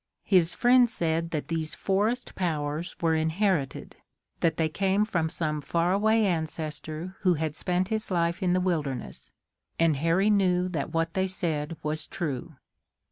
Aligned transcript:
His 0.25 0.55
friends 0.55 0.91
said 0.91 1.29
that 1.29 1.47
these 1.49 1.75
forest 1.75 2.33
powers 2.33 2.95
were 3.01 3.13
inherited, 3.13 3.97
that 4.39 4.57
they 4.57 4.67
came 4.67 5.05
from 5.05 5.29
some 5.29 5.61
far 5.61 5.93
away 5.93 6.25
ancestor 6.25 7.17
who 7.19 7.35
had 7.35 7.55
spent 7.55 7.89
his 7.89 8.09
life 8.09 8.41
in 8.41 8.53
the 8.53 8.59
wilderness, 8.61 9.31
and 9.77 9.97
Harry 9.97 10.31
knew 10.31 10.67
that 10.69 10.91
what 10.91 11.13
they 11.13 11.27
said 11.27 11.77
was 11.83 12.07
true. 12.07 12.55